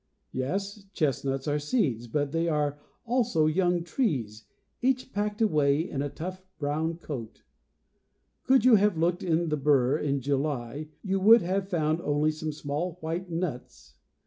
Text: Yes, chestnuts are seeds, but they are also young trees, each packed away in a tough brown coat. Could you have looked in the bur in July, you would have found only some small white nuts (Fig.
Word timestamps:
Yes, 0.31 0.87
chestnuts 0.93 1.47
are 1.47 1.59
seeds, 1.59 2.07
but 2.07 2.31
they 2.31 2.47
are 2.47 2.79
also 3.05 3.45
young 3.45 3.83
trees, 3.83 4.45
each 4.81 5.13
packed 5.13 5.43
away 5.43 5.87
in 5.87 6.01
a 6.01 6.09
tough 6.09 6.41
brown 6.57 6.97
coat. 6.97 7.43
Could 8.41 8.65
you 8.65 8.77
have 8.77 8.97
looked 8.97 9.21
in 9.21 9.49
the 9.49 9.57
bur 9.57 9.99
in 9.99 10.19
July, 10.19 10.87
you 11.03 11.19
would 11.19 11.43
have 11.43 11.69
found 11.69 12.01
only 12.01 12.31
some 12.31 12.51
small 12.51 12.97
white 13.01 13.29
nuts 13.29 13.91
(Fig. 13.93 13.99